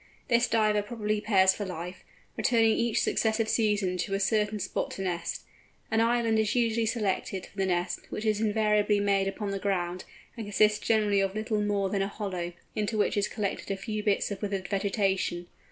[0.29, 2.03] This Diver probably pairs for life,
[2.35, 5.43] returning each successive season to a certain spot to nest.
[5.91, 10.05] An island is usually selected for the nest, which is invariably made upon the ground,
[10.35, 14.01] and consists generally of little more than a hollow, into which is collected a few
[14.01, 15.45] bits of withered vegetation.